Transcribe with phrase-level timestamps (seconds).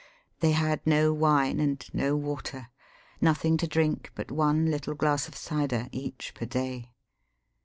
[0.39, 2.69] They had no wine and no water;
[3.21, 6.89] nothing to drink but one little glass of cider, each, per day.